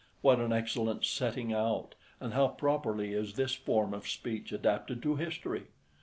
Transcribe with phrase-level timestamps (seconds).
[0.21, 5.15] What an excellent setting out and how properly is this form of speech adapted to
[5.17, 5.65] history!